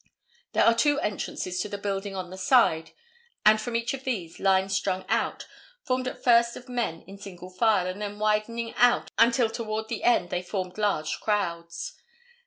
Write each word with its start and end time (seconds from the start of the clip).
There 0.53 0.63
are 0.65 0.73
two 0.73 0.99
entrances 0.99 1.59
to 1.59 1.69
the 1.69 1.77
building 1.77 2.15
on 2.15 2.31
the 2.31 2.37
side, 2.39 2.89
and 3.45 3.61
from 3.61 3.75
each 3.75 3.93
of 3.93 4.03
these, 4.03 4.39
lines 4.39 4.75
strung 4.75 5.05
out, 5.07 5.47
formed 5.83 6.07
at 6.07 6.23
first 6.23 6.57
of 6.57 6.67
men 6.67 7.03
in 7.05 7.19
single 7.19 7.51
file, 7.51 7.85
and 7.85 8.01
then 8.01 8.17
widening 8.17 8.73
out 8.77 9.11
until 9.19 9.47
toward 9.47 9.89
the 9.89 10.01
end 10.03 10.31
they 10.31 10.41
formed 10.41 10.79
large 10.79 11.19
crowds. 11.19 12.01